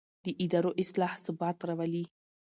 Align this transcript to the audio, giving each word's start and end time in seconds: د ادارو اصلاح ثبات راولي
د 0.25 0.27
ادارو 0.43 0.71
اصلاح 0.81 1.13
ثبات 1.25 1.57
راولي 1.67 2.03